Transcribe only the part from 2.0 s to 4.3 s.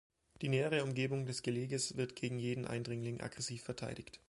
gegen jeden Eindringling aggressiv verteidigt.